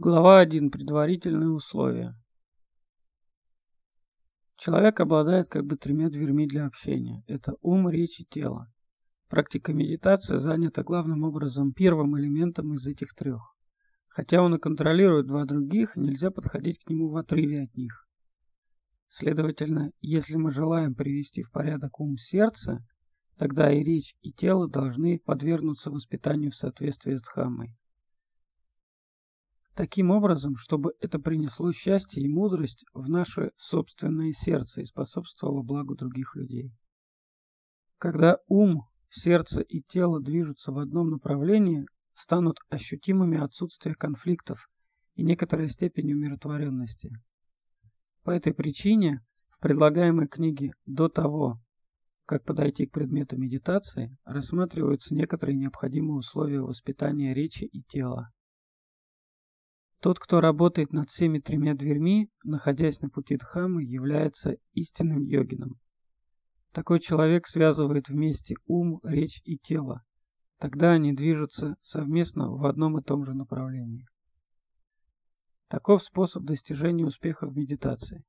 [0.00, 0.70] Глава 1.
[0.70, 2.14] Предварительные условия.
[4.56, 7.24] Человек обладает как бы тремя дверьми для общения.
[7.26, 8.72] Это ум, речь и тело.
[9.28, 13.40] Практика медитации занята главным образом первым элементом из этих трех.
[14.06, 18.06] Хотя он и контролирует два других, нельзя подходить к нему в отрыве от них.
[19.08, 22.86] Следовательно, если мы желаем привести в порядок ум сердца,
[23.36, 27.76] тогда и речь, и тело должны подвергнуться воспитанию в соответствии с Дхаммой.
[29.78, 35.94] Таким образом, чтобы это принесло счастье и мудрость в наше собственное сердце и способствовало благу
[35.94, 36.74] других людей.
[37.98, 44.68] Когда ум, сердце и тело движутся в одном направлении, станут ощутимыми отсутствие конфликтов
[45.14, 47.12] и некоторая степень умиротворенности.
[48.24, 51.60] По этой причине в предлагаемой книге до того,
[52.26, 58.32] как подойти к предмету медитации, рассматриваются некоторые необходимые условия воспитания речи и тела.
[60.00, 65.80] Тот, кто работает над всеми тремя дверьми, находясь на пути Дхаммы, является истинным йогином.
[66.72, 70.04] Такой человек связывает вместе ум, речь и тело.
[70.58, 74.06] Тогда они движутся совместно в одном и том же направлении.
[75.66, 78.24] Таков способ достижения успеха в медитации.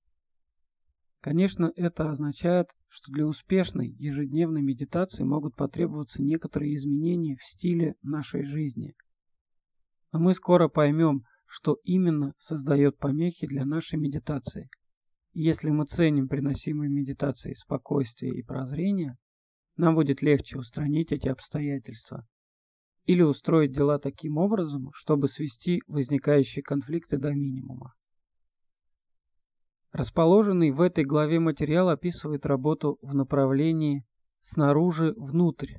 [1.21, 8.43] Конечно, это означает, что для успешной ежедневной медитации могут потребоваться некоторые изменения в стиле нашей
[8.43, 8.95] жизни.
[10.11, 14.69] Но мы скоро поймем, что именно создает помехи для нашей медитации.
[15.33, 19.17] Если мы ценим приносимые медитацией спокойствие и прозрение,
[19.75, 22.27] нам будет легче устранить эти обстоятельства
[23.05, 27.95] или устроить дела таким образом, чтобы свести возникающие конфликты до минимума.
[29.91, 34.05] Расположенный в этой главе материал описывает работу в направлении
[34.41, 35.77] снаружи внутрь.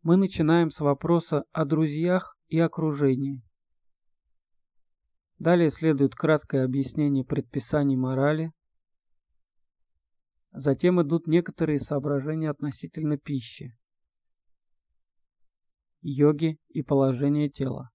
[0.00, 3.42] Мы начинаем с вопроса о друзьях и окружении.
[5.38, 8.52] Далее следует краткое объяснение предписаний морали.
[10.50, 13.76] Затем идут некоторые соображения относительно пищи,
[16.00, 17.90] йоги и положения тела.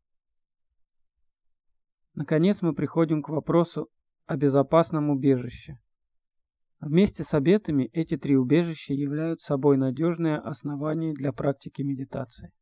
[2.13, 3.89] Наконец мы приходим к вопросу
[4.25, 5.79] о безопасном убежище.
[6.79, 12.53] Вместе с обетами эти три убежища являются собой надежное основание для практики медитации.